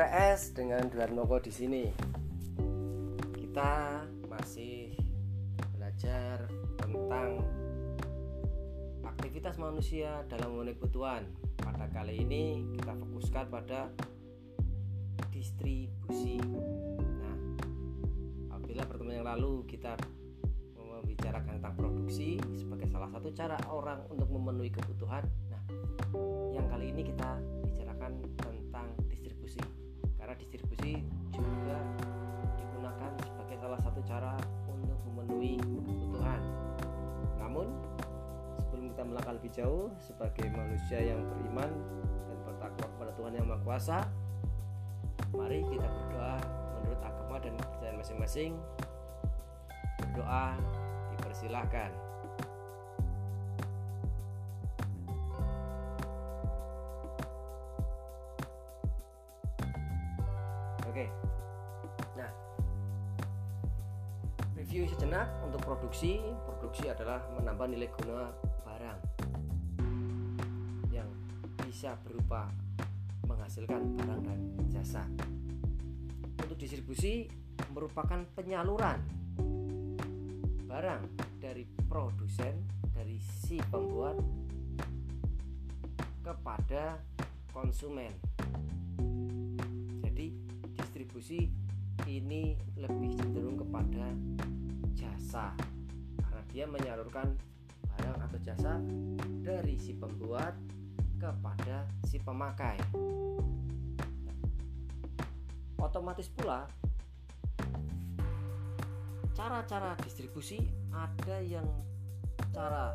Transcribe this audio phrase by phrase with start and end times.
[0.00, 1.84] IPS dengan Moko di sini.
[3.36, 4.00] Kita
[4.32, 4.96] masih
[5.76, 6.48] belajar
[6.80, 7.44] tentang
[9.04, 11.28] aktivitas manusia dalam memenuhi kebutuhan.
[11.60, 13.92] Pada kali ini kita fokuskan pada
[15.28, 16.40] distribusi.
[17.20, 17.36] Nah,
[18.56, 20.00] apabila pertemuan yang lalu kita
[20.80, 25.28] membicarakan tentang produksi sebagai salah satu cara orang untuk memenuhi kebutuhan.
[25.52, 25.60] Nah,
[26.56, 27.36] yang kali ini kita
[27.68, 28.49] bicarakan tentang.
[30.30, 30.94] Karena distribusi
[31.34, 31.78] juga
[32.54, 34.38] digunakan sebagai salah satu cara
[34.70, 36.38] untuk memenuhi kebutuhan.
[37.42, 37.66] Namun,
[38.62, 41.66] sebelum kita melangkah lebih jauh sebagai manusia yang beriman
[42.30, 43.98] dan bertakwa kepada Tuhan yang Maha Kuasa,
[45.34, 46.38] mari kita berdoa
[46.78, 48.52] menurut agama dan kepercayaan masing-masing.
[49.98, 50.54] Berdoa
[51.10, 51.90] dipersilahkan.
[61.00, 61.08] Oke.
[62.20, 62.28] Nah,
[64.52, 66.20] review sejenak untuk produksi.
[66.44, 68.28] Produksi adalah menambah nilai guna
[68.68, 69.00] barang
[70.92, 71.08] yang
[71.64, 72.52] bisa berupa
[73.24, 75.08] menghasilkan barang dan jasa.
[76.44, 77.24] Untuk distribusi
[77.72, 79.00] merupakan penyaluran
[80.68, 81.02] barang
[81.40, 82.60] dari produsen
[82.92, 84.20] dari si pembuat
[86.20, 87.00] kepada
[87.56, 88.12] konsumen.
[91.10, 91.42] Jadi distribusi
[92.06, 94.14] ini lebih cenderung kepada
[94.94, 95.50] jasa
[96.22, 97.34] karena dia menyalurkan
[97.82, 98.78] barang atau jasa
[99.42, 100.54] dari si pembuat
[101.18, 102.78] kepada si pemakai.
[105.82, 106.70] Otomatis pula
[109.34, 110.62] cara-cara distribusi
[110.94, 111.66] ada yang
[112.54, 112.94] cara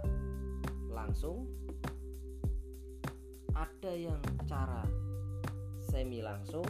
[0.87, 1.51] langsung,
[3.51, 4.87] ada yang cara
[5.83, 6.63] semi langsung,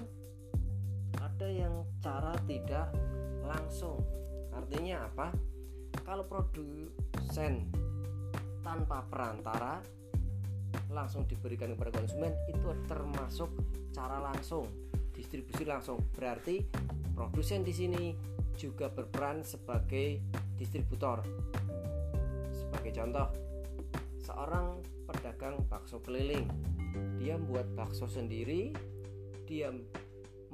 [1.35, 2.95] ada yang cara tidak
[3.43, 3.99] langsung.
[4.55, 5.35] Artinya apa?
[6.07, 7.67] Kalau produsen
[8.63, 9.83] tanpa perantara
[10.95, 13.51] langsung diberikan kepada konsumen itu termasuk
[13.91, 14.63] cara langsung,
[15.11, 15.99] distribusi langsung.
[16.15, 16.63] Berarti
[17.11, 18.15] produsen di sini
[18.55, 20.23] juga berperan sebagai
[20.55, 21.19] distributor.
[22.55, 23.27] Sebagai contoh,
[24.23, 26.47] seorang pedagang bakso keliling,
[27.19, 28.71] dia membuat bakso sendiri,
[29.43, 29.75] dia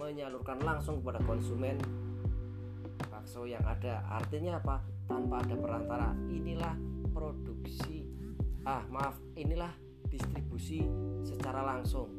[0.01, 1.77] menyalurkan langsung kepada konsumen
[3.13, 4.01] bakso yang ada.
[4.09, 4.81] Artinya apa?
[5.05, 6.09] Tanpa ada perantara.
[6.33, 6.73] Inilah
[7.13, 8.09] produksi.
[8.65, 9.69] Ah, maaf, inilah
[10.09, 10.81] distribusi
[11.21, 12.09] secara langsung.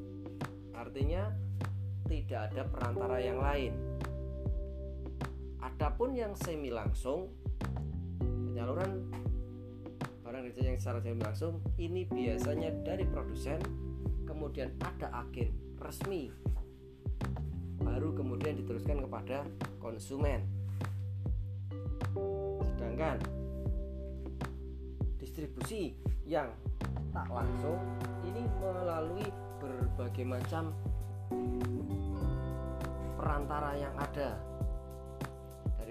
[0.79, 1.27] Artinya
[2.07, 3.73] tidak ada perantara yang lain
[5.63, 7.31] Adapun yang semi langsung
[8.21, 9.09] penyaluran
[10.27, 13.63] barang kerja yang secara semi langsung ini biasanya dari produsen
[14.27, 16.29] kemudian ada agen resmi
[17.93, 19.45] baru kemudian diteruskan kepada
[19.77, 20.41] konsumen.
[22.73, 23.21] Sedangkan
[25.21, 25.93] distribusi
[26.25, 26.49] yang
[27.13, 27.77] tak langsung
[28.25, 29.29] ini melalui
[29.61, 30.73] berbagai macam
[33.21, 34.41] perantara yang ada.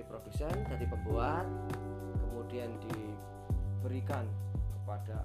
[0.02, 1.48] Produsen dari pembuat
[2.20, 4.28] kemudian diberikan
[4.76, 5.24] kepada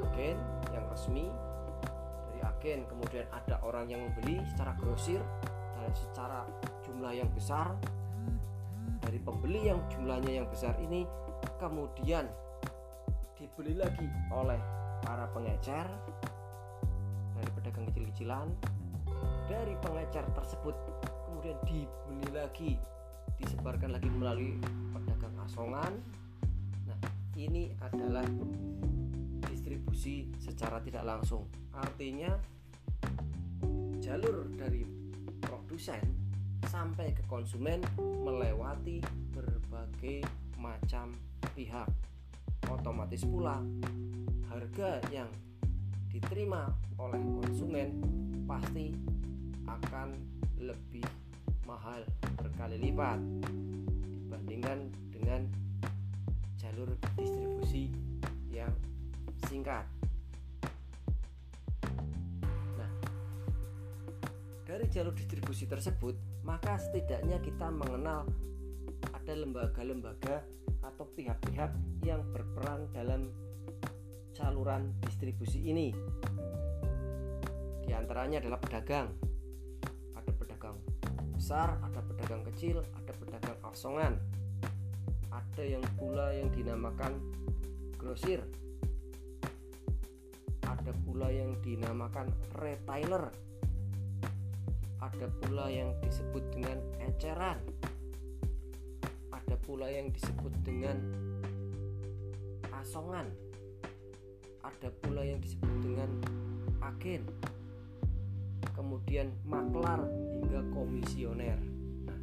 [0.00, 0.38] agen
[0.72, 1.28] yang resmi.
[2.32, 5.20] Dari agen kemudian ada orang yang membeli secara grosir
[5.92, 6.48] secara
[6.86, 7.76] jumlah yang besar
[9.04, 11.04] dari pembeli yang jumlahnya yang besar ini
[11.60, 12.24] kemudian
[13.36, 14.58] dibeli lagi oleh
[15.04, 15.84] para pengecer
[17.36, 18.48] dari pedagang kecil-kecilan
[19.44, 20.76] dari pengecer tersebut
[21.28, 22.72] kemudian dibeli lagi
[23.40, 24.56] disebarkan lagi melalui
[24.94, 25.92] pedagang asongan.
[26.88, 26.98] Nah
[27.36, 28.24] ini adalah
[29.50, 31.48] distribusi secara tidak langsung.
[31.74, 32.32] Artinya
[33.98, 34.93] jalur dari
[35.64, 36.04] produsen
[36.68, 39.00] sampai ke konsumen melewati
[39.32, 40.20] berbagai
[40.60, 41.16] macam
[41.56, 41.88] pihak
[42.68, 43.64] otomatis pula
[44.52, 45.28] harga yang
[46.12, 46.68] diterima
[47.00, 47.96] oleh konsumen
[48.44, 48.92] pasti
[49.64, 50.12] akan
[50.60, 51.08] lebih
[51.64, 52.04] mahal
[52.36, 53.16] berkali lipat
[54.28, 55.48] dibandingkan dengan
[56.60, 57.88] jalur distribusi
[58.52, 58.72] yang
[59.48, 59.88] singkat.
[64.74, 68.26] Dari jalur distribusi tersebut, maka setidaknya kita mengenal
[69.14, 70.42] ada lembaga-lembaga
[70.82, 71.70] atau pihak-pihak
[72.02, 73.30] yang berperan dalam
[74.34, 75.94] saluran distribusi ini.
[77.86, 79.14] Di antaranya adalah pedagang,
[81.44, 84.16] besar, ada pedagang kecil, ada pedagang asongan.
[85.28, 87.20] Ada yang pula yang dinamakan
[88.00, 88.40] grosir.
[90.64, 93.28] Ada pula yang dinamakan retailer.
[95.04, 97.60] Ada pula yang disebut dengan eceran.
[99.28, 100.96] Ada pula yang disebut dengan
[102.72, 103.28] asongan.
[104.64, 106.08] Ada pula yang disebut dengan
[106.80, 107.28] agen.
[108.72, 110.08] Kemudian maklar
[110.40, 111.60] hingga komisioner.
[112.08, 112.20] Nah,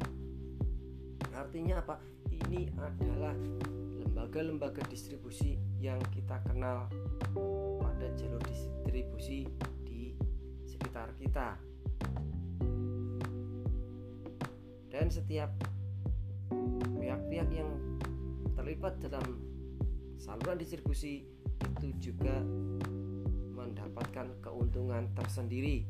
[1.38, 2.02] artinya apa?
[2.34, 3.38] Ini adalah
[4.02, 6.90] lembaga-lembaga distribusi yang kita kenal
[7.78, 9.46] pada jalur distribusi
[9.86, 10.18] di
[10.66, 11.71] sekitar kita
[15.02, 15.50] dan setiap
[16.94, 17.66] pihak-pihak yang
[18.54, 19.42] terlibat dalam
[20.14, 21.26] saluran distribusi
[21.58, 22.38] itu juga
[23.58, 25.82] mendapatkan keuntungan tersendiri.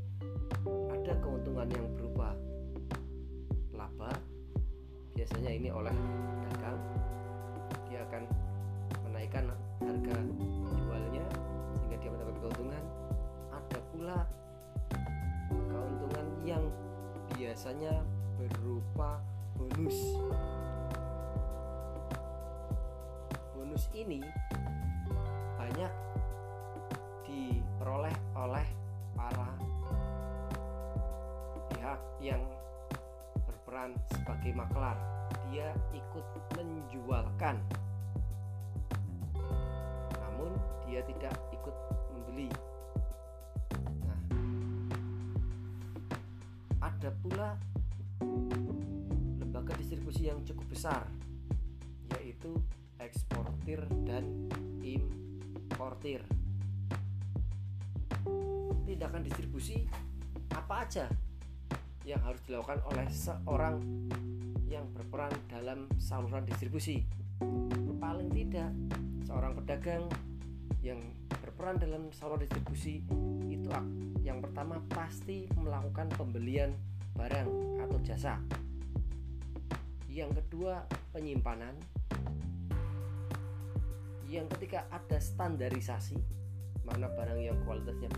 [0.64, 2.32] Ada keuntungan yang berupa
[3.76, 4.16] laba
[5.12, 5.92] biasanya ini oleh
[6.48, 6.80] dagang.
[7.92, 8.24] Dia akan
[9.12, 9.44] menaikkan
[9.84, 10.16] harga
[10.88, 11.26] jualnya
[11.76, 12.84] sehingga dia mendapatkan keuntungan.
[13.52, 14.24] Ada pula
[15.68, 16.64] keuntungan yang
[17.36, 19.20] biasanya berupa
[19.56, 19.98] bonus.
[23.52, 24.20] Bonus ini
[25.56, 25.92] banyak
[27.24, 28.66] diperoleh oleh
[29.14, 29.48] para
[31.72, 32.42] pihak yang
[33.46, 34.96] berperan sebagai maklar.
[35.52, 36.24] Dia ikut
[36.56, 37.60] menjualkan.
[40.20, 40.50] Namun
[40.88, 41.76] dia tidak ikut
[42.12, 42.48] membeli.
[44.06, 44.20] Nah
[46.82, 47.56] ada pula
[50.12, 51.02] distribusi yang cukup besar
[52.20, 52.52] yaitu
[53.00, 54.28] eksportir dan
[54.84, 56.20] importir.
[58.84, 59.88] Tindakan distribusi
[60.52, 61.08] apa aja
[62.04, 63.80] yang harus dilakukan oleh seorang
[64.68, 67.08] yang berperan dalam saluran distribusi?
[67.96, 68.68] Paling tidak
[69.24, 70.04] seorang pedagang
[70.84, 71.00] yang
[71.40, 73.00] berperan dalam saluran distribusi
[73.48, 73.72] itu
[74.20, 76.76] yang pertama pasti melakukan pembelian
[77.16, 77.48] barang
[77.80, 78.36] atau jasa
[80.12, 80.84] yang kedua
[81.16, 81.72] penyimpanan.
[84.28, 86.20] Yang ketiga ada standarisasi.
[86.84, 88.12] Mana barang yang kualitasnya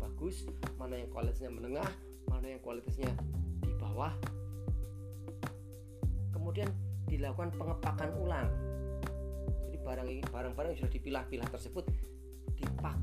[0.00, 0.48] bagus
[0.80, 1.88] mana yang kualitasnya menengah
[2.32, 3.12] mana yang kualitasnya
[3.60, 4.12] di bawah.
[6.32, 6.72] Kemudian
[7.04, 8.48] dilakukan pengepakan ulang.
[9.68, 11.84] Jadi barang barang-barang yang sudah dipilah-pilah tersebut
[12.56, 12.96] dipak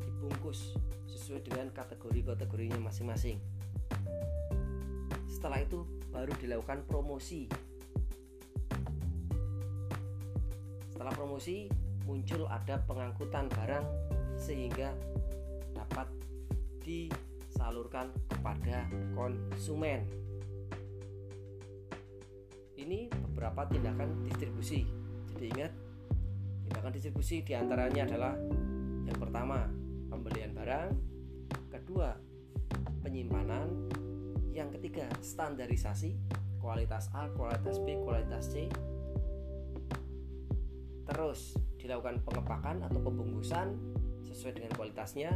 [0.00, 0.80] dibungkus
[1.12, 3.36] sesuai dengan kategori-kategorinya masing-masing.
[5.28, 7.50] Setelah itu baru dilakukan promosi
[11.02, 11.66] setelah promosi
[12.06, 13.82] muncul ada pengangkutan barang
[14.38, 14.94] sehingga
[15.74, 16.06] dapat
[16.78, 20.06] disalurkan kepada konsumen.
[22.78, 24.86] Ini beberapa tindakan distribusi.
[25.34, 25.74] Jadi ingat,
[26.70, 28.38] tindakan distribusi di antaranya adalah
[29.02, 29.66] yang pertama
[30.06, 30.94] pembelian barang,
[31.66, 32.14] kedua
[33.02, 33.90] penyimpanan,
[34.54, 36.14] yang ketiga standarisasi
[36.62, 38.70] kualitas A, kualitas B, kualitas C,
[41.02, 43.74] terus dilakukan pengepakan atau pembungkusan
[44.22, 45.30] sesuai dengan kualitasnya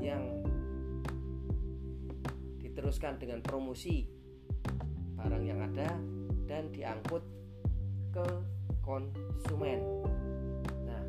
[0.00, 0.42] yang
[2.60, 4.08] diteruskan dengan promosi
[5.16, 5.96] barang yang ada
[6.44, 7.24] dan diangkut
[8.12, 8.26] ke
[8.84, 9.80] konsumen.
[10.86, 11.04] Nah,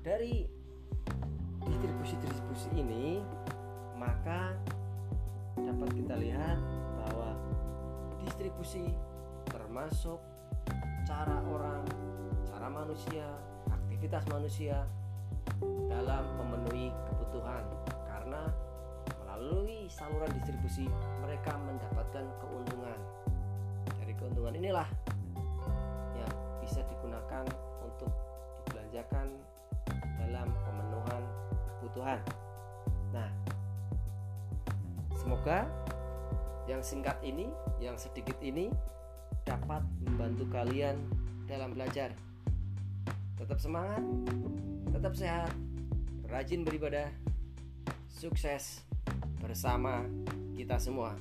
[0.00, 0.46] dari
[1.66, 3.20] distribusi-distribusi ini
[3.98, 4.56] maka
[5.58, 6.58] dapat kita lihat
[7.02, 7.34] bahwa
[8.24, 8.94] distribusi
[9.50, 10.22] termasuk
[11.08, 11.80] cara orang,
[12.44, 13.24] cara manusia,
[13.72, 14.84] aktivitas manusia
[15.88, 17.64] dalam memenuhi kebutuhan
[18.04, 18.44] karena
[19.24, 20.84] melalui saluran distribusi
[21.24, 23.00] mereka mendapatkan keuntungan.
[23.96, 24.84] Dari keuntungan inilah
[26.12, 27.48] yang bisa digunakan
[27.80, 28.12] untuk
[28.68, 29.32] dibelanjakan
[30.20, 31.22] dalam pemenuhan
[31.80, 32.20] kebutuhan.
[33.16, 33.32] Nah,
[35.16, 35.64] semoga
[36.68, 37.48] yang singkat ini,
[37.80, 38.68] yang sedikit ini
[39.48, 41.00] dapat membantu kalian
[41.48, 42.12] dalam belajar.
[43.40, 44.04] Tetap semangat,
[44.92, 45.52] tetap sehat,
[46.28, 47.08] rajin beribadah,
[48.12, 48.84] sukses
[49.40, 50.04] bersama
[50.52, 51.16] kita semua.